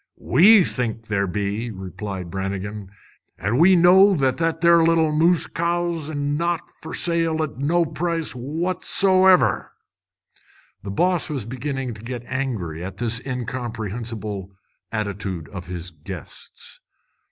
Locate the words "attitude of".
14.91-15.67